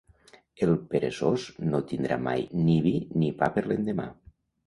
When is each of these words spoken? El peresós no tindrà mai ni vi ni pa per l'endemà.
El 0.67 0.71
peresós 0.93 1.43
no 1.73 1.81
tindrà 1.91 2.17
mai 2.29 2.47
ni 2.63 2.77
vi 2.87 2.93
ni 3.25 3.31
pa 3.43 3.53
per 3.59 3.67
l'endemà. 3.73 4.09